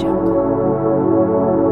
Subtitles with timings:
[0.00, 1.69] Jungle.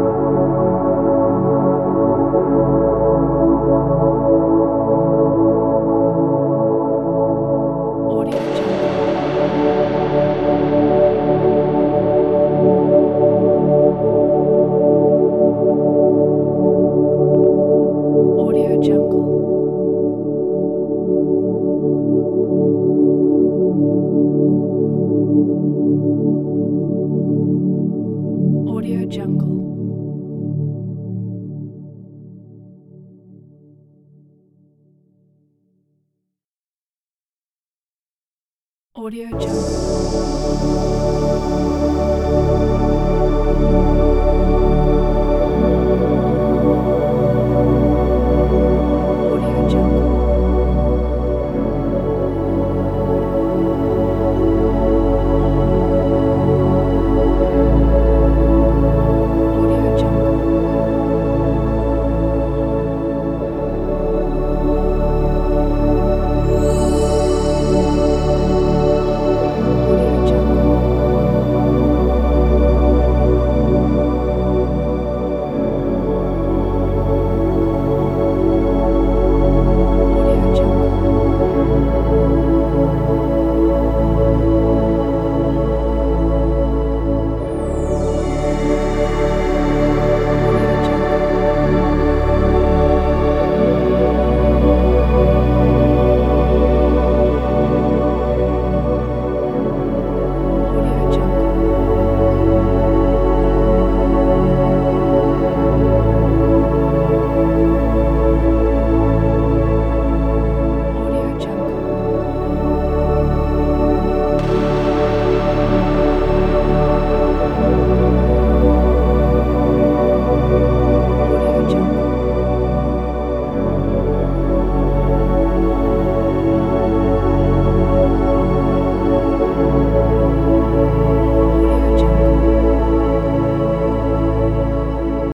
[39.08, 40.98] Audio Jungle.